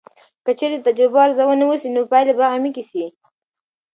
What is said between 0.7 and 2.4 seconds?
د تجربو ارزونه وسي، نو پایلې